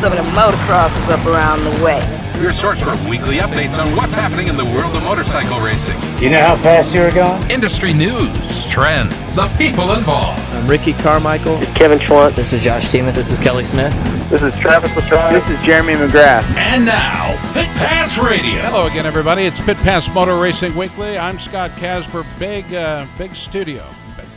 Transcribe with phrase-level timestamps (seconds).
[0.00, 2.00] some of the motocrosses up around the way.
[2.40, 5.94] Your source for weekly updates on what's happening in the world of motorcycle racing.
[6.18, 7.50] You know how fast you were going?
[7.50, 10.40] Industry news, trends, the people involved.
[10.54, 11.58] I'm Ricky Carmichael.
[11.58, 12.34] This is Kevin Schwantz.
[12.34, 13.14] This is Josh Teemuth.
[13.14, 13.92] This is Kelly Smith.
[14.30, 15.34] This is Travis Latrobe.
[15.34, 16.44] This is Jeremy McGrath.
[16.56, 18.62] And now, Pit Pass Radio.
[18.62, 19.42] Hello again, everybody.
[19.42, 21.18] It's Pit Pass Motor Racing Weekly.
[21.18, 22.24] I'm Scott Casper.
[22.38, 23.84] Big, uh, big studio.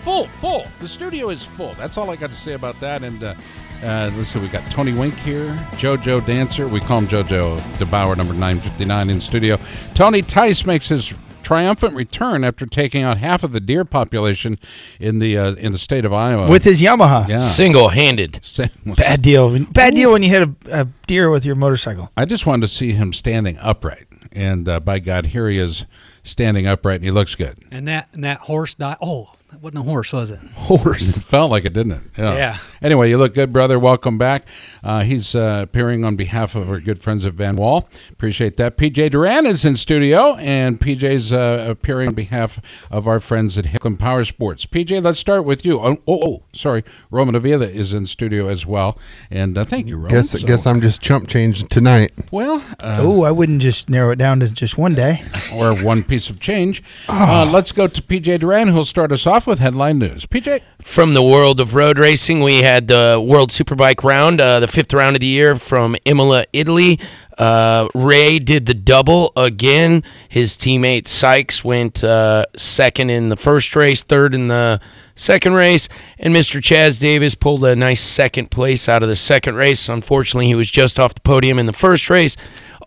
[0.02, 0.68] Full, full.
[0.80, 1.74] The studio is full.
[1.76, 3.02] That's all I got to say about that.
[3.02, 3.36] And uh,
[3.84, 6.68] uh, let's see, we got Tony Wink here, JoJo Dancer.
[6.68, 9.58] We call him JoJo DeBauer, number 959 in studio.
[9.94, 11.14] Tony Tice makes his
[11.44, 14.58] triumphant return after taking out half of the deer population
[15.00, 17.28] in the uh, in the state of Iowa with his Yamaha.
[17.28, 17.38] Yeah.
[17.40, 18.40] Single-handed.
[18.86, 19.66] Bad deal.
[19.66, 22.12] Bad deal when you hit a, a, deer with your motorcycle.
[22.16, 25.86] I just wanted to see him standing upright, and uh, by God, here he is
[26.24, 27.58] standing upright, and he looks good.
[27.72, 28.98] And that and that horse died.
[29.02, 30.40] Oh, it wasn't a horse, was it?
[30.54, 31.18] Horse.
[31.18, 32.02] It felt like it, didn't it?
[32.18, 32.36] Yeah.
[32.36, 32.58] yeah.
[32.84, 33.80] Anyway, you look good, brother.
[33.80, 34.46] Welcome back.
[34.84, 37.88] Uh, he's uh, appearing on behalf of our good friends at Van Wall.
[38.12, 38.76] Appreciate that.
[38.76, 42.60] PJ Duran is in studio, and PJ's uh, appearing on behalf
[42.92, 44.66] of our friends at Hicklin Power Sports.
[44.66, 45.80] PJ, let's start with you.
[45.80, 46.84] Oh, oh, oh sorry.
[47.10, 48.98] Roman Avila is in studio as well.
[49.32, 50.12] And uh, thank you, Roman.
[50.12, 52.12] Guess, so, guess I'm just chump changed tonight.
[52.32, 56.30] Well, oh, I wouldn't just narrow it down to just one day or one piece
[56.30, 56.84] of change.
[57.08, 57.50] Oh.
[57.50, 60.26] let's go to PJ Duran, who'll start us off with headline news.
[60.26, 60.62] PJ.
[60.82, 64.94] From the world of road racing, we had the World Superbike round, uh, the fifth
[64.94, 67.00] round of the year from Imola, Italy.
[67.38, 70.04] Uh, Rea did the double again.
[70.28, 74.80] His teammate Sykes went uh, second in the first race, third in the
[75.16, 76.60] second race, and Mr.
[76.60, 79.88] Chaz Davies pulled a nice second place out of the second race.
[79.88, 82.36] Unfortunately, he was just off the podium in the first race.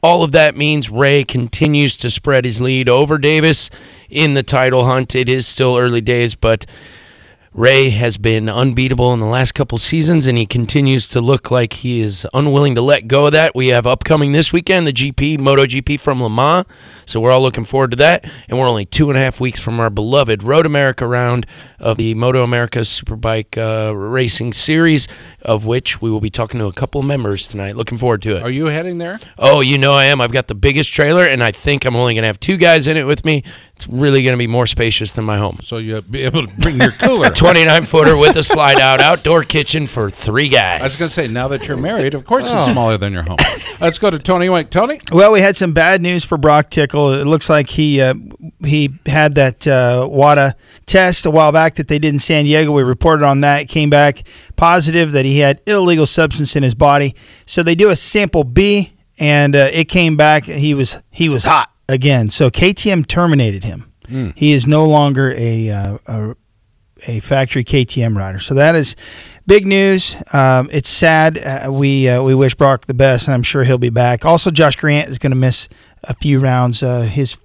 [0.03, 3.71] All of that means Rea continues to spread his lead over Davies
[4.11, 5.15] in the title hunt.
[5.15, 6.67] It is still early days, but
[7.57, 11.73] Rea has been unbeatable in the last couple seasons, and he continues to look like
[11.73, 13.55] he is unwilling to let go of that.
[13.55, 16.67] We have upcoming this weekend the GP, MotoGP from Le Mans,
[17.07, 18.31] so we're all looking forward to that.
[18.51, 21.47] And we're only two and a half weeks from our beloved Road America round
[21.79, 25.09] of the MotoAmerica Superbike uh, Racing Series,
[25.41, 27.75] of which we will be talking to a couple of members tonight.
[27.75, 28.43] Looking forward to it.
[28.43, 29.19] Are you heading there?
[29.39, 30.21] Oh, you know I am.
[30.21, 32.87] I've got the biggest trailer, and I think I'm only going to have two guys
[32.87, 33.45] in it with me.
[33.77, 35.59] It's really going to be more spacious than my home.
[35.63, 37.29] So you'll be able to bring your cooler.
[37.37, 40.81] 29 footer with a slide out outdoor kitchen for three guys.
[40.81, 42.57] I was going to say, now that you're married, of course oh.
[42.57, 43.37] it's smaller than your home.
[43.79, 44.71] Let's go to Tony Wink.
[44.71, 44.99] Tony?
[45.13, 47.13] Well, we had some bad news for Broc Tickle.
[47.13, 48.15] It looks like he uh,
[48.65, 50.55] he had that uh, WADA
[50.87, 52.73] test a while back that they did in San Diego.
[52.73, 53.63] We reported on that.
[53.63, 54.27] It came back
[54.57, 57.15] positive that he had illegal substance in his body.
[57.45, 60.45] So they do a sample B, and uh, it came back.
[60.45, 62.31] He was he was hot again.
[62.31, 63.93] So KTM terminated him.
[64.05, 64.37] Mm.
[64.37, 66.37] He is no longer a, uh, a,
[67.07, 68.39] a factory KTM rider.
[68.39, 68.97] So that is
[69.47, 70.17] big news.
[70.33, 71.39] Um, it's sad.
[71.39, 74.25] Uh, we uh, we wish Broc the best, and I'm sure he'll be back.
[74.25, 75.69] Also, Josh Grant is going to miss
[76.05, 76.83] a few rounds.
[76.83, 77.37] Uh, his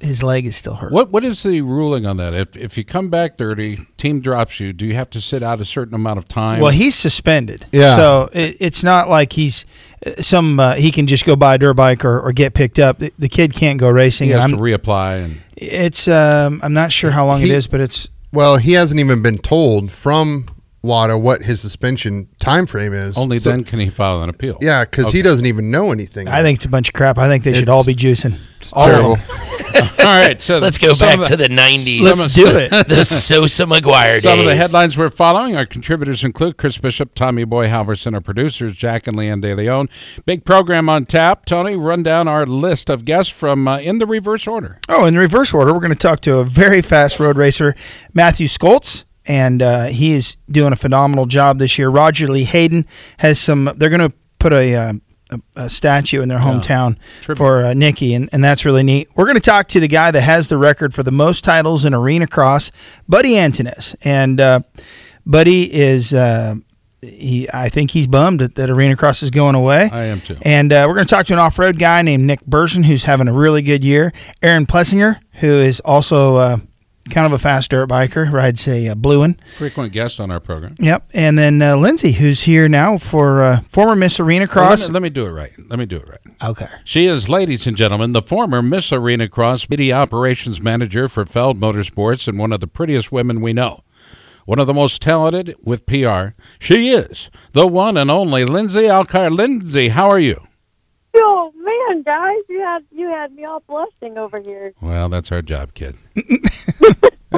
[0.00, 0.92] his leg is still hurt.
[0.92, 2.34] What what is the ruling on that?
[2.34, 5.60] If if you come back dirty, team drops you, do you have to sit out
[5.60, 6.60] a certain amount of time?
[6.60, 7.66] Well, he's suspended.
[7.72, 7.96] Yeah.
[7.96, 9.64] So it, it's not like he's
[10.06, 12.78] uh, some uh, he can just go buy a dirt bike or, or get picked
[12.78, 12.98] up.
[12.98, 14.28] The, the kid can't go racing.
[14.28, 17.68] He has to reapply and it's um, I'm not sure how long he, it is,
[17.68, 20.46] but it's well, he hasn't even been told from
[20.84, 23.16] WADA what his suspension time frame is.
[23.16, 24.58] Only so, then can he file an appeal.
[24.60, 25.18] Yeah, because okay.
[25.18, 26.28] he doesn't even know anything.
[26.28, 27.16] I think it's a bunch of crap.
[27.16, 28.38] I think they it's, should all be juicing.
[28.74, 29.10] All terrible.
[30.00, 32.02] all right, so let's go back the, to the '90s.
[32.02, 32.70] Let's do it.
[32.88, 34.40] the Sosa McGuire Some days.
[34.40, 35.56] of the headlines we're following.
[35.56, 39.88] Our contributors include Chris Bishop, Tommy Boy Halverson, our producers Jack and Leanne De Leon.
[40.26, 41.46] Big program on tap.
[41.46, 44.78] Tony, run down our list of guests from uh, in the reverse order.
[44.88, 47.74] Oh, in the reverse order, we're going to talk to a very fast road racer,
[48.12, 51.88] Mathew Scholtz and uh, he is doing a phenomenal job this year.
[51.88, 52.86] Roger Lee Hayden
[53.18, 53.70] has some.
[53.76, 54.92] They're going to put a, uh,
[55.30, 56.96] a, a, statue in their hometown
[57.26, 57.34] yeah.
[57.34, 59.08] for uh, Nikki, and, and that's really neat.
[59.14, 61.84] We're going to talk to the guy that has the record for the most titles
[61.84, 62.70] in Arenacross,
[63.08, 64.60] Buddy Antunez, and uh,
[65.24, 66.12] Buddy is.
[66.12, 66.56] Uh,
[67.02, 69.90] he, I think he's bummed that, that Arenacross is going away.
[69.92, 70.38] I am too.
[70.40, 73.28] And uh, we're going to talk to an off-road guy named Nick Burson, who's having
[73.28, 74.10] a really good year.
[74.42, 76.58] Aaron Plessinger, who is also
[77.10, 79.34] kind of a fast dirt biker, rides a, a blue one.
[79.56, 80.74] Frequent guest on our program.
[80.80, 81.10] Yep.
[81.12, 84.54] And then uh, Lindsey, who's here now for uh, former Miss Arenacross.
[84.56, 85.52] Well, let, me, let, me, do it right.
[85.68, 86.50] Let me do it right.
[86.50, 86.66] Okay.
[86.84, 92.28] She is, ladies and gentlemen, the former Miss Arenacross media operations manager for Feld Motorsports
[92.28, 93.82] and one of the prettiest women we know.
[94.46, 96.28] One of the most talented with PR.
[96.58, 99.34] She is the one and only Lindsey Alkire.
[99.34, 100.46] Lindsey, how are you?
[101.16, 104.74] Oh man, guys, you had you had me all blushing over here.
[104.80, 105.96] Well, that's our job, kid.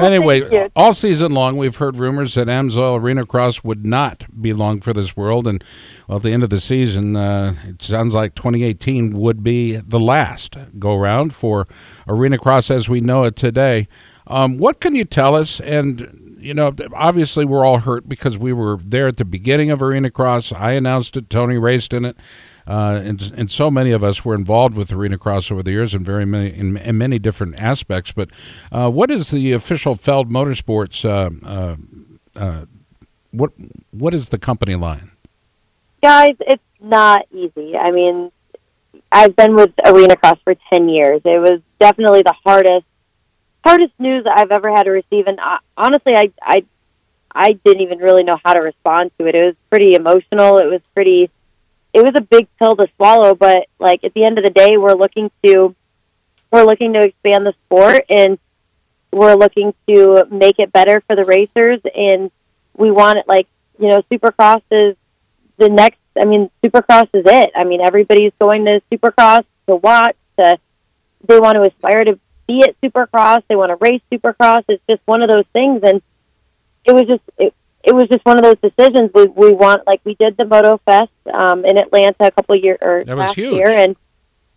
[0.03, 4.93] Anyway, all season long, we've heard rumors that Amsoil Arenacross would not be long for
[4.93, 5.63] this world, and
[6.07, 9.99] well, at the end of the season, uh, it sounds like 2018 would be the
[9.99, 11.65] last go round for
[12.07, 13.87] Arenacross as we know it today.
[14.27, 15.59] Um, what can you tell us?
[15.61, 19.79] And you know, obviously, we're all hurt because we were there at the beginning of
[19.79, 20.57] Arenacross.
[20.57, 21.29] I announced it.
[21.29, 22.15] Tony raced in it.
[22.65, 26.05] Uh, and, and so many of us were involved with Arenacross over the years in
[26.05, 28.13] very many in, in many different aspects.
[28.13, 28.29] But
[28.71, 31.03] uh, what is the official Feld Motorsports?
[31.03, 31.75] Uh, uh,
[32.37, 32.65] uh,
[33.31, 33.51] what
[33.91, 35.11] what is the company line?
[36.01, 37.75] Guys, it's not easy.
[37.75, 38.31] I mean,
[39.11, 41.21] I've been with Arenacross for 10 years.
[41.25, 42.85] It was definitely the hardest
[43.67, 46.63] hardest news I've ever had to receive and uh, honestly I I
[47.37, 49.35] I didn't even really know how to respond to it.
[49.35, 50.57] It was pretty emotional.
[50.57, 51.29] It was pretty
[51.93, 54.77] it was a big pill to swallow, but like at the end of the day,
[54.77, 55.75] we're looking to
[56.51, 58.39] we're looking to expand the sport and
[59.11, 62.31] we're looking to make it better for the racers and
[62.75, 63.47] we want it like,
[63.79, 64.95] you know, Supercross is
[65.57, 67.51] the next I mean, Supercross is it.
[67.55, 70.57] I mean, everybody's going to Supercross to watch to
[71.27, 74.63] they want to aspire to be at Supercross, they want to race Supercross.
[74.69, 76.01] It's just one of those things and
[76.87, 77.53] it was just it,
[77.83, 79.11] it was just one of those decisions.
[79.13, 82.77] We we want like we did the MotoFest um, in Atlanta a couple of years
[82.81, 83.53] or That was last huge.
[83.53, 83.95] year, and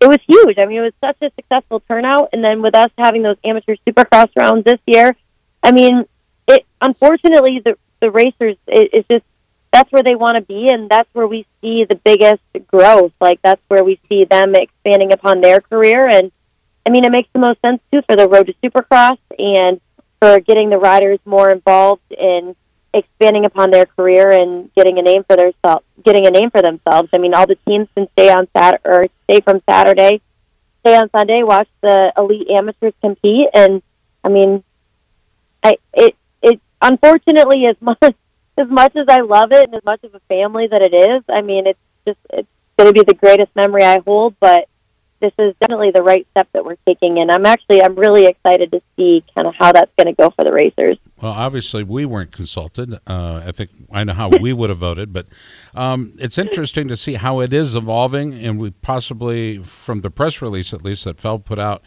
[0.01, 0.59] it was huge.
[0.59, 2.31] I mean, it was such a successful turnout.
[2.33, 5.15] And then with us having those amateur Supercross rounds this year,
[5.63, 6.07] I mean,
[6.49, 9.25] it unfortunately the the racers it, it's just
[9.73, 13.13] that's where they want to be, and that's where we see the biggest growth.
[13.21, 16.33] Like that's where we see them expanding upon their career, and
[16.91, 19.81] I mean, it makes the most sense too for the road to Supercross and
[20.19, 22.57] for getting the riders more involved in
[22.93, 25.85] expanding upon their career and getting a name for themselves.
[26.03, 27.11] Getting a name for themselves.
[27.13, 30.21] I mean, all the teams can stay on Sat or stay from Saturday,
[30.81, 33.83] stay on Sunday, watch the elite amateurs compete, and
[34.25, 34.65] I mean,
[35.63, 37.99] I it it unfortunately as much
[38.59, 41.23] as much as I love it and as much of a family that it is.
[41.29, 44.67] I mean, it's just it's going to be the greatest memory I hold, but
[45.21, 48.73] this is definitely the right step that we're taking and I'm actually I'm really excited
[48.73, 50.99] to see kind of how that's going to go for the racers.
[51.21, 52.95] Well, obviously, we weren't consulted.
[53.07, 55.27] Uh, I think I know how we would have voted, but
[55.75, 58.35] um, it's interesting to see how it is evolving.
[58.35, 61.83] And we possibly, from the press release at least that Feld put out,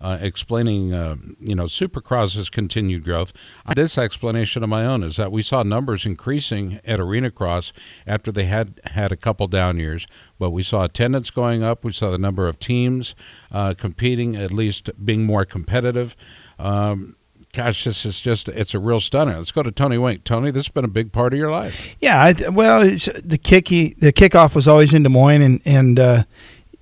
[0.00, 3.32] uh, explaining, uh, you know, Supercross's continued growth.
[3.74, 7.72] This explanation of my own is that we saw numbers increasing at Arenacross
[8.06, 10.06] after they had had a couple down years,
[10.38, 11.84] but we saw attendance going up.
[11.84, 13.14] We saw the number of teams
[13.50, 16.16] uh, competing, at least being more competitive.
[16.58, 17.16] Um,
[17.52, 19.36] gosh, this is just, it's a real stunner.
[19.36, 20.24] Let's go to Tony Wink.
[20.24, 21.96] Tony, this has been a big part of your life.
[22.00, 26.22] Yeah, I, well, the kicky the kickoff was always in Des Moines, and and uh,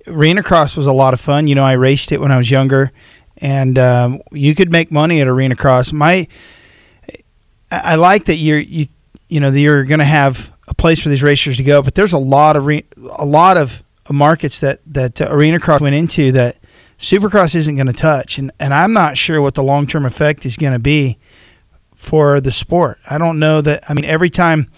[0.07, 1.47] Arenacross was a lot of fun.
[1.47, 2.91] You know, I raced it when I was younger,
[3.37, 5.93] and um, you could make money at Arenacross.
[5.93, 6.27] My,
[7.71, 8.85] I like that you're you
[9.27, 11.95] you know that you're going to have a place for these racers to go, but
[11.95, 12.83] there's a lot of re,
[13.17, 16.57] a lot of markets that that uh, Arenacross went into that
[16.97, 20.45] Supercross isn't going to touch, and and I'm not sure what the long term effect
[20.45, 21.17] is going to be
[21.95, 22.99] for the sport.
[23.09, 23.83] I don't know that.
[23.89, 24.71] I mean, every time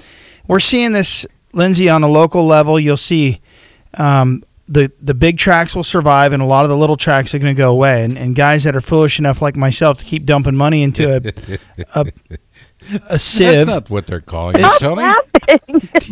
[0.47, 3.41] we're seeing this, Lindsey, on a local level, you'll see
[3.97, 7.39] um, the the big tracks will survive, and a lot of the little tracks are
[7.39, 8.03] going to go away.
[8.03, 11.17] And, and guys that are foolish enough, like myself, to keep dumping money into a
[11.95, 12.05] a,
[13.09, 15.11] a That's not what they're calling it, It's- Tony.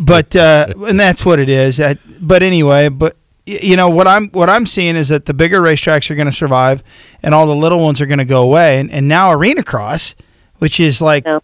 [0.00, 1.78] but uh, and that's what it is.
[1.80, 3.16] Uh, but anyway, but
[3.46, 6.32] you know what I'm what I'm seeing is that the bigger racetracks are going to
[6.32, 6.82] survive,
[7.22, 8.80] and all the little ones are going to go away.
[8.80, 10.14] And, and now Arenacross,
[10.58, 11.38] which is like Yeah.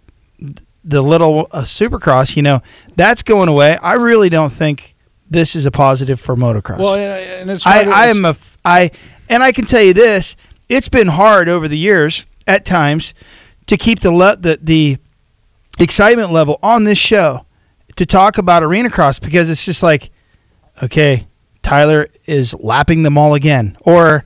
[0.85, 2.61] the little uh, Supercross, you know,
[2.97, 3.77] that's going away.
[3.77, 4.94] I really don't think
[5.29, 6.79] this is a positive for motocross.
[6.79, 8.91] Well, and, uh, and it's I, I am a f- I
[9.29, 10.37] and I can tell you this:
[10.69, 13.15] it's been hard over the years at times
[13.67, 14.97] to keep the le- the the
[15.79, 17.47] excitement level on this show
[17.97, 20.11] to talk about Arenacross because it's just like,
[20.83, 21.27] okay,
[21.63, 24.25] Tyler is lapping them all again, or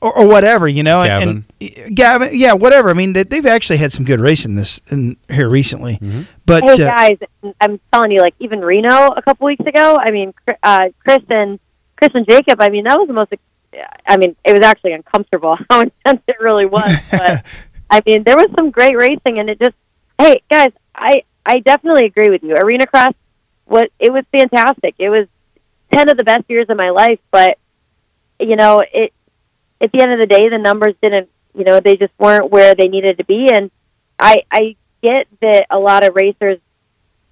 [0.00, 1.02] or, or whatever, you know.
[1.02, 1.44] And, and
[1.92, 2.90] Gavin, yeah, whatever.
[2.90, 5.98] I mean, they, they've actually had some good racing this in here recently,
[6.46, 7.18] but hey uh, guys,
[7.60, 9.96] I'm telling you, like even Reno a couple weeks ago.
[10.00, 11.58] I mean, Cr- uh, Chris and
[11.96, 12.60] Chris and Jacob.
[12.60, 13.32] I mean, that was the most.
[14.06, 16.96] I mean, it was actually uncomfortable how intense it really was.
[17.10, 17.44] But
[17.90, 19.74] I mean, there was some great racing, and it just.
[20.20, 22.54] Hey guys, I I definitely agree with you.
[22.54, 23.14] Arenacross,
[23.64, 24.96] what it was fantastic.
[24.98, 25.26] It was
[25.92, 27.58] ten of the best years of my life, but
[28.40, 29.12] you know, it
[29.80, 31.28] at the end of the day, the numbers didn't.
[31.54, 33.70] You know, they just weren't where they needed to be, and
[34.18, 36.58] I I get that a lot of racers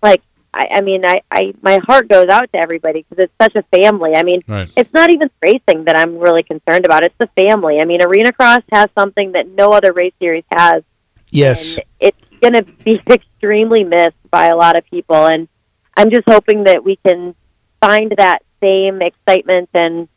[0.03, 0.23] like
[0.55, 3.77] I, I mean I, I my heart goes out to everybody because it's such a
[3.77, 4.13] family.
[4.15, 4.71] I mean Right.
[4.77, 7.03] it's not even racing that I'm really concerned about.
[7.03, 7.79] It's the family.
[7.81, 10.83] I mean Arenacross has something that no other race series has,
[11.31, 11.79] Yes.
[11.79, 15.27] And it's going to be extremely missed by a lot of people.
[15.27, 15.49] And
[15.97, 17.35] I'm just hoping that we can
[17.81, 20.09] find that same excitement and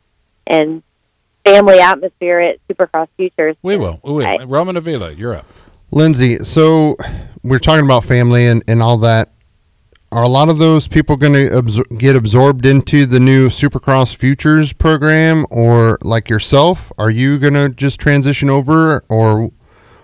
[0.46, 0.82] and
[1.44, 3.56] family atmosphere at Supercross Futures.
[3.62, 4.00] We will.
[4.04, 4.26] We will.
[4.26, 5.46] I- Roman Avila, you're up.
[5.92, 6.96] Lindsey, so
[7.42, 9.30] we're talking about family and, and all that.
[10.12, 14.16] Are a lot of those people going to absor- get absorbed into the new Supercross
[14.16, 19.52] Futures program, or like yourself, are you going to just transition over, or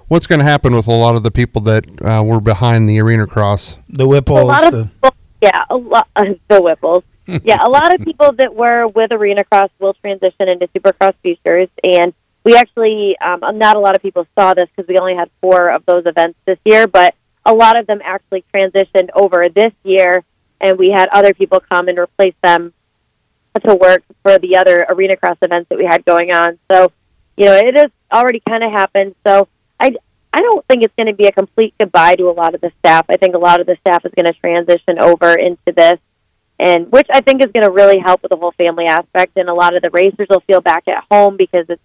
[0.06, 2.98] what's going to happen with a lot of the people that uh, were behind the
[2.98, 3.78] Arenacross?
[3.88, 4.46] The a Whipples.
[4.46, 7.02] lot of The, people, yeah, a lot uh, the Whipples.
[7.44, 12.14] yeah, a lot of people that were with Arenacross will transition into Supercross Futures, and
[12.44, 15.70] we actually um, not a lot of people saw this because we only had four
[15.70, 17.14] of those events this year, but
[17.44, 20.24] a lot of them actually transitioned over this year,
[20.60, 22.72] and we had other people come and replace them
[23.64, 26.58] to work for the other Arenacross events that we had going on.
[26.70, 26.92] So,
[27.36, 29.14] you know, it has already kind of happened.
[29.26, 29.48] So,
[29.80, 29.96] I
[30.32, 32.70] I don't think it's going to be a complete goodbye to a lot of the
[32.80, 33.06] staff.
[33.08, 35.98] I think a lot of the staff is going to transition over into this,
[36.58, 39.36] and which I think is going to really help with the whole family aspect.
[39.36, 41.82] And a lot of the racers will feel back at home because it's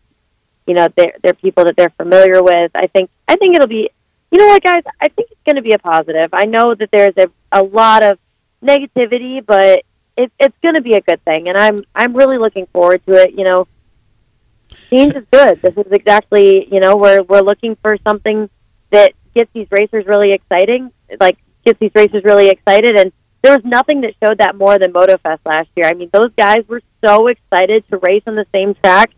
[0.66, 2.72] you know they're they're people that they're familiar with.
[2.76, 3.90] I think I think it'll be
[4.32, 6.30] you know what guys I think it's going to be a positive.
[6.34, 8.20] I know that there's a a lot of
[8.64, 9.84] negativity, but
[10.18, 13.16] it, it's going to be a good thing, and I'm I'm really looking forward to
[13.16, 13.32] it.
[13.38, 13.68] You know,
[14.70, 15.62] change is good.
[15.62, 18.50] This is exactly you know we're we're looking for something
[18.92, 22.98] that gets these racers really exciting, like gets these racers really excited.
[22.98, 23.12] And
[23.42, 25.88] there was nothing that showed that more than MotoFest last year.
[25.88, 29.12] I mean, those guys were so excited to race on the same track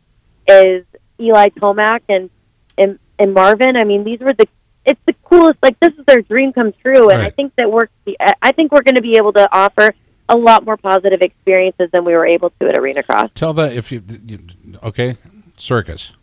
[0.48, 0.84] as
[1.20, 2.30] Eli Tomac and
[2.78, 3.78] and and Marvin.
[3.78, 4.48] I mean, these were the
[4.86, 5.60] it's the coolest.
[5.62, 7.88] Like this is their dream come true, and I think that we're
[8.42, 9.94] I think we're going to be able to offer
[10.30, 13.34] a lot more positive experiences than we were able to at Arenacross.
[13.34, 14.40] Tell that if you, you
[14.82, 15.18] okay,
[15.58, 16.14] circus.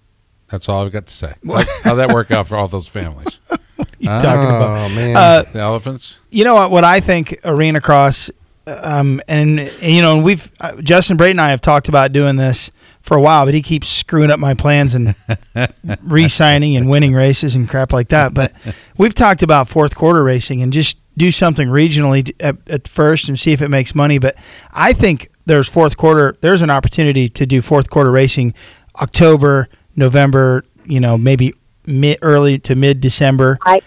[0.48, 1.34] That's all I've got to say.
[1.46, 3.38] How, how'd that work out for all those families?
[4.04, 4.24] you talking
[4.56, 4.90] about?
[4.90, 6.18] Oh man, Uh, The elephants.
[6.30, 6.70] you know what?
[6.70, 8.30] What I think Arenacross,
[8.66, 12.12] um, and, and, you know, and we've uh, Justin Brayton and I have talked about
[12.12, 12.70] doing this
[13.02, 15.14] for a while, but he keeps screwing up my plans and
[16.02, 18.34] re-signing and winning races and crap like that.
[18.34, 18.52] But
[18.96, 23.38] we've talked about fourth quarter racing and just do something regionally at, at first and
[23.38, 24.18] see if it makes money.
[24.18, 24.36] But
[24.72, 26.36] I think there's fourth quarter.
[26.40, 28.54] There's an opportunity to do fourth quarter racing,
[29.00, 30.64] October, November.
[30.86, 31.54] You know, maybe
[31.86, 33.58] mid early to mid December.
[33.62, 33.80] I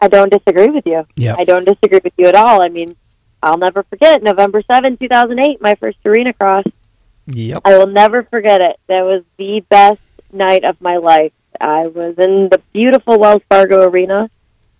[0.00, 1.04] I don't disagree with you.
[1.16, 1.34] Yeah.
[1.36, 2.62] I don't disagree with you at all.
[2.62, 2.96] I mean,
[3.42, 6.70] I'll never forget November seventh, 2008, my first Arenacross.
[7.26, 7.62] Yep.
[7.64, 8.78] I will never forget it.
[8.88, 10.00] That was the best
[10.32, 11.32] night of my life.
[11.60, 14.30] I was in the beautiful Wells Fargo Arena,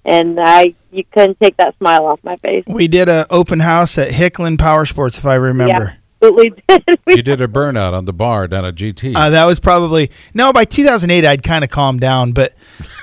[0.05, 2.65] and I you couldn't take that smile off my face.
[2.67, 5.85] We did an open house at Hicklin Power Sports, if I remember.
[5.85, 5.95] Yeah.
[6.21, 6.99] Absolutely did.
[7.07, 9.15] You did a burnout on the bar down at GT.
[9.15, 10.53] Uh, that was probably no.
[10.53, 12.55] By 2008, I'd kind of calmed down, but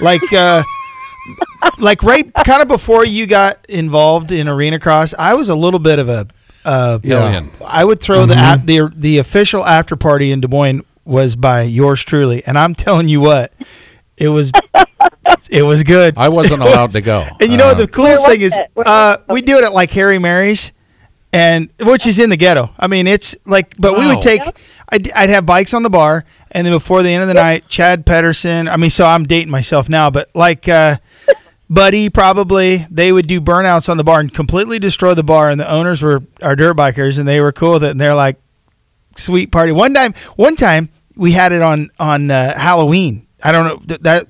[0.01, 0.63] like, uh,
[1.79, 5.99] like right, kind of before you got involved in Arenacross, I was a little bit
[5.99, 6.27] of a.
[6.63, 7.51] Uh, Alien.
[7.65, 11.61] I would throw the a the the official after party in Des Moines was by
[11.61, 13.53] yours truly, and I'm telling you what,
[14.17, 14.51] it was
[15.51, 16.15] it was good.
[16.17, 17.23] I wasn't It allowed was- to go.
[17.39, 18.57] And you know what Uh, the coolest thing is?
[18.83, 20.73] Uh, we do it at like Harry Mary's,
[21.31, 22.73] and which is in the ghetto.
[22.79, 24.41] I mean, it's like, but we would take.
[24.89, 26.25] I'd, I'd have bikes on the bar,
[26.55, 28.67] and then before the end of the night, Chad Pedersen.
[28.67, 30.67] I mean, so I'm dating myself now, but like.
[30.67, 30.97] uh
[31.67, 35.49] Buddy, probably they would do burnouts on the bar and completely destroy the bar.
[35.49, 37.89] And the owners were our dirt bikers, and they were cool with it.
[37.89, 38.37] And they're like,
[39.17, 39.71] sweet party.
[39.71, 43.25] One time, one time we had it on on uh, Halloween.
[43.43, 44.27] I don't know th- that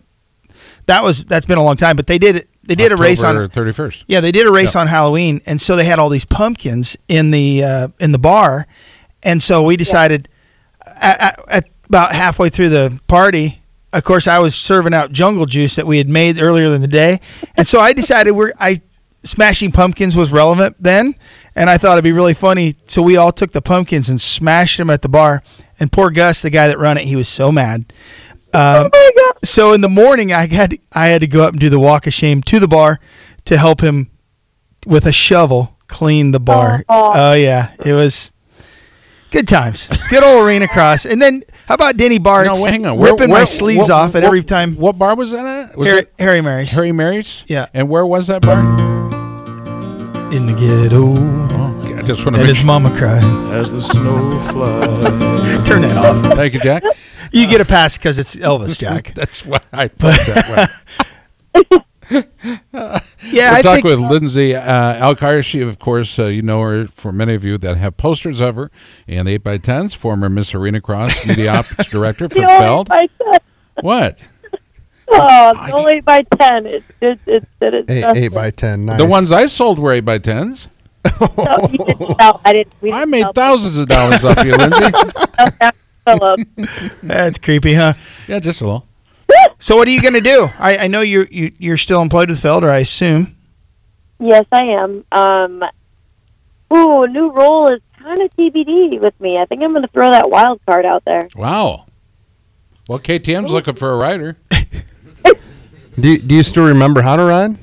[0.86, 2.48] that was that's been a long time, but they did it.
[2.64, 4.06] They did a race on 31st.
[4.08, 7.32] yeah, they did a race on Halloween, and so they had all these pumpkins in
[7.32, 8.66] the uh, in the bar,
[9.24, 10.30] and so we decided
[11.02, 13.62] at, at, at about halfway through the party.
[13.94, 16.88] Of course, I was serving out jungle juice that we had made earlier in the
[16.88, 17.20] day,
[17.56, 18.82] and so I decided we're I
[19.24, 21.16] smashing pumpkins was relevant then,
[21.56, 22.76] and I thought it'd be really funny.
[22.86, 25.44] So we all took the pumpkins and smashed them at the bar.
[25.80, 27.92] And poor Gus, the guy that run it, he was so mad.
[28.54, 28.90] Um,
[29.44, 32.08] so in the morning, I had I had to go up and do the walk
[32.08, 33.00] of shame to the bar
[33.46, 34.10] to help him
[34.86, 36.84] with a shovel clean the bar.
[36.88, 37.12] Oh.
[37.14, 38.32] Oh yeah, it was
[39.32, 39.90] good times.
[40.10, 41.10] Good old Arenacross.
[41.10, 43.00] And then how about Denny Bart's No, hang on.
[43.00, 44.76] ripping my sleeves what- off at what- every time.
[44.76, 45.78] What bar was that at?
[45.78, 47.44] Was Harry, it Harry Mary's Harry Mary's?
[47.48, 47.68] Yeah.
[47.74, 48.60] And where was that bar?
[50.32, 52.66] in the ghetto, oh, I just want to and his sure.
[52.66, 53.24] mama cried.
[53.54, 55.64] As the snow flies.
[55.68, 56.36] Turn that off.
[56.36, 56.84] Thank you, Jack.
[57.32, 59.14] You get a pass because it's Elvis, Jack.
[59.16, 60.70] That's why I put that
[61.54, 61.64] way.
[62.10, 62.22] Yeah,
[62.74, 64.62] We're I talking think with Lindsey uh,
[65.14, 65.44] Alkire.
[65.44, 68.56] She, of course, uh, you know her for many of you that have posters of
[68.56, 68.70] her
[69.08, 72.90] in 8x10s, former Miss Arenacross, media ops director for The Feld.
[73.82, 74.26] What?
[75.08, 76.66] Oh, no eight by ten.
[76.66, 77.90] It it it did it.
[77.90, 78.86] Eight, just- eight by ten.
[78.86, 78.98] Nice.
[78.98, 80.68] The ones I sold were 8 by 10s
[81.38, 82.42] No, you didn't sell.
[82.44, 82.82] I didn't.
[82.82, 84.92] Didn't I made sell thousands of dollars off you, Lindsey.
[86.06, 86.40] Philip.
[87.04, 87.94] That's creepy, huh?
[88.28, 88.88] Yeah, just a little.
[89.66, 90.48] So what are you going to do?
[90.60, 93.36] I, I know you're you, you're still employed with Felder, I assume.
[94.20, 95.04] Yes, I am.
[95.12, 95.64] Um,
[96.72, 99.40] ooh, new role is kind of TBD with me.
[99.40, 101.30] I think I'm going to throw that wild card out there.
[101.36, 101.88] Wow.
[102.88, 104.38] Well, KTM's looking for a rider.
[106.00, 107.58] Do you, do you still remember how to ride?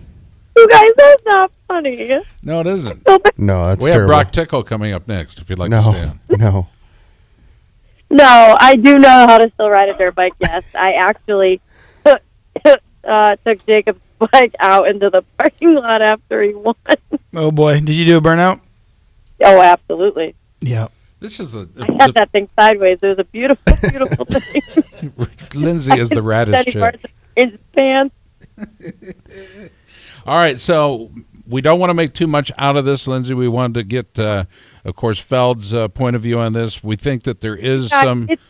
[0.56, 2.18] You guys, that's not funny.
[2.42, 3.06] No, it isn't.
[3.36, 4.08] No, that's we have terrible.
[4.08, 6.68] Broc Tickle coming up next if you'd like to stay no, no.
[8.10, 10.32] No, I do know how to still ride a dirt bike.
[10.40, 11.60] Yes, I actually
[13.04, 14.00] uh, took Jacob's
[14.32, 16.74] bike out into the parking lot after he won.
[17.34, 18.60] Oh boy, did you do a burnout?
[19.42, 20.34] Oh, absolutely.
[20.60, 20.88] Yeah.
[21.18, 22.98] This is the, I had that thing sideways.
[23.00, 25.40] It was a beautiful, beautiful thing.
[25.54, 27.12] Lindsey is the raddest Then chick.
[27.36, 28.14] in his pants.
[30.26, 31.10] All right, so
[31.46, 33.34] we don't want to make too much out of this, Lindsey.
[33.34, 34.44] We wanted to get, uh,
[34.84, 36.82] of course, Feld's uh, point of view on this.
[36.82, 38.26] We think that there is God, some.
[38.28, 38.42] it's,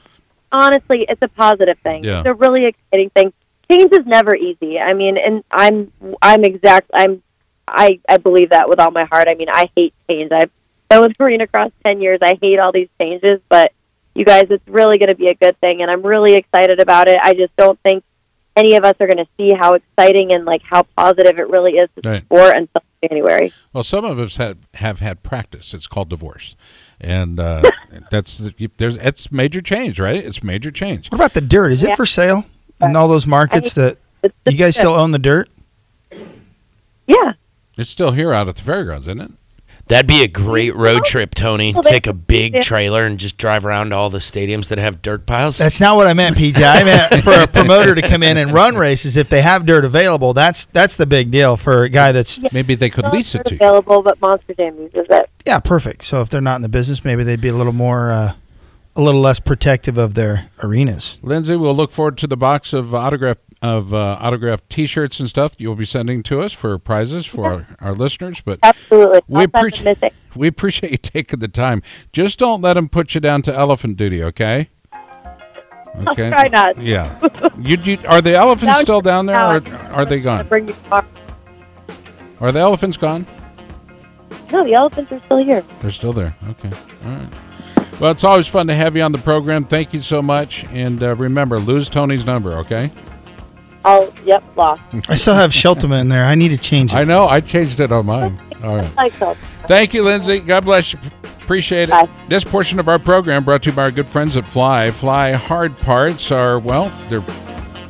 [0.51, 2.05] honestly, it's a positive thing.
[2.05, 2.21] Yeah.
[2.21, 3.33] It's a really exciting thing.
[3.71, 4.79] Change is never easy.
[4.79, 6.91] I mean, and I'm I'm exact.
[6.93, 7.23] I'm
[7.67, 9.29] I I believe that with all my heart.
[9.29, 10.31] I mean, I hate change.
[10.33, 10.51] I've
[10.91, 12.19] been with Arenacross ten years.
[12.23, 13.73] I hate all these changes, but
[14.15, 17.09] you guys, it's really going to be a good thing, and I'm really excited about
[17.09, 17.19] it.
[17.23, 18.05] I just don't think
[18.55, 21.79] any of us are going to see how exciting and like how positive it really
[21.79, 22.23] is to Right.
[22.23, 23.51] sport until January.
[23.73, 25.73] Well, some of us have, have had practice.
[25.73, 26.55] It's called divorce,
[27.01, 27.71] and uh,
[28.11, 30.23] that's there's it's major change, right?
[30.23, 31.11] It's major change.
[31.11, 31.73] What about the dirt?
[31.73, 32.45] Is it for sale
[32.83, 33.97] in all those markets that
[34.49, 35.49] you guys still own the dirt?
[37.07, 37.33] Yeah.
[37.77, 39.31] It's still here out at the fairgrounds, isn't it?
[39.89, 41.73] That'd be a great road trip, Tony.
[41.83, 45.27] Take a big trailer and just drive around to all the stadiums that have dirt
[45.27, 45.59] piles.
[45.59, 46.63] That's not what I meant, PJ.
[46.63, 49.85] I meant for a promoter to come in and run races if they have dirt
[49.85, 50.33] available.
[50.35, 53.55] That's that's the big deal for a guy that's Maybe they could lease it to
[53.55, 53.57] you.
[53.57, 55.29] available, but Monster Jam uses it.
[55.47, 56.05] yeah perfect.
[56.05, 58.33] So if they're not in the business, maybe they'd be a little more, uh,
[58.95, 61.19] a little less protective of their arenas.
[61.23, 65.55] Lindsey, we'll look forward to the box of autograph of uh, autographed T-shirts and stuff
[65.57, 68.41] you'll be sending to us for prizes for our, our listeners.
[68.41, 69.21] But Absolutely.
[69.29, 71.81] we I'll send them appreciate we appreciate you taking the time.
[72.13, 74.69] Just don't let them put you down to elephant duty, okay?
[76.09, 76.31] Okay.
[76.31, 76.77] try not.
[76.79, 77.19] Yeah.
[77.59, 80.49] You, you are the elephants Now- still down there, now or are they gone?
[80.49, 81.07] bring you tomorrow.
[82.41, 83.27] Are the elephants gone?
[84.51, 85.65] No, the elephants are still here.
[85.81, 86.35] They're still there.
[86.49, 86.71] Okay.
[87.05, 87.29] All right.
[88.03, 89.63] Well, it's always fun to have you on the program.
[89.63, 90.65] Thank you so much.
[90.73, 92.91] And uh, remember, lose Tony's number, okay?
[93.85, 94.83] Oh, yep, lost.
[95.09, 96.25] I still have Sheltman in there.
[96.25, 96.97] I need to change it.
[96.97, 97.29] I know.
[97.29, 98.41] I changed it on mine.
[98.65, 98.91] All right.
[98.97, 99.35] Like so.
[99.69, 100.41] Thank you, Lindsey.
[100.41, 100.99] God bless you.
[101.45, 101.91] Appreciate it.
[101.91, 102.09] Bye.
[102.27, 104.91] This portion of our program brought to you by our good friends at Fly.
[104.91, 107.23] Fly hard parts are, well, they're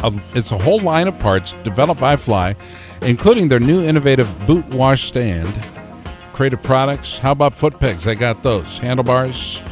[0.01, 2.55] a, it's a whole line of parts developed by Fly,
[3.01, 5.48] including their new innovative boot wash stand.
[6.35, 7.16] Creative products.
[7.16, 8.05] How about foot pegs?
[8.05, 8.77] They got those.
[8.79, 9.62] Handlebars,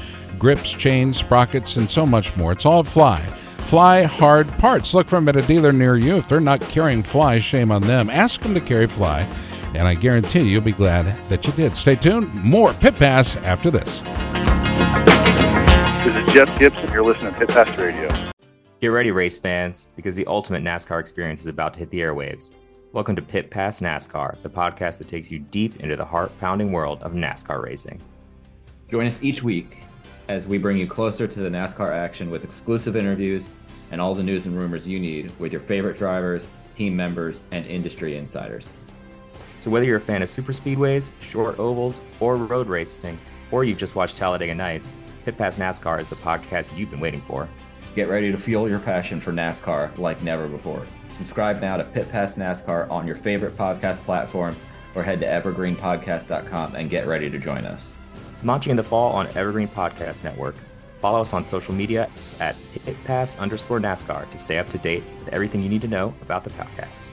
[0.41, 2.51] grips, chains, sprockets, and so much more.
[2.51, 3.21] It's all Fly.
[3.67, 4.95] Fly hard parts.
[4.95, 6.17] Look for them at a dealer near you.
[6.17, 8.11] If they're not carrying Fly, shame on them.
[8.11, 9.29] Ask them to carry Fly,
[9.75, 11.77] and I guarantee you'll be glad that you did.
[11.77, 12.35] Stay tuned.
[12.35, 14.01] More Pit Pass after this.
[16.03, 16.91] This is Jeff Gibson.
[16.91, 18.09] You're listening to Pit Pass Radio.
[18.81, 22.53] Get ready, race fans, because the ultimate NASCAR experience is about to hit the airwaves.
[22.93, 26.73] Welcome to Pit Pass NASCAR, the podcast that takes you deep into the heart pounding
[26.73, 28.01] world of NASCAR racing.
[28.91, 29.85] Join us each week
[30.31, 33.51] as we bring you closer to the NASCAR action with exclusive interviews
[33.91, 37.67] and all the news and rumors you need with your favorite drivers, team members, and
[37.67, 38.71] industry insiders.
[39.59, 43.19] So, whether you're a fan of super speedways, short ovals, or road racing,
[43.51, 47.21] or you've just watched Talladega Nights, Pit Pass NASCAR is the podcast you've been waiting
[47.23, 47.49] for.
[47.97, 50.87] Get ready to fuel your passion for NASCAR like never before.
[51.09, 54.55] Subscribe now to Pit Pass NASCAR on your favorite podcast platform
[54.95, 58.00] or head to evergreenpodcast.com and get ready to join us.
[58.43, 60.55] Launching in the fall on Evergreen Podcast Network.
[61.01, 65.29] Follow us on social media at pitpass underscore NASCAR to stay up to date with
[65.33, 67.05] everything you need to know about the podcast.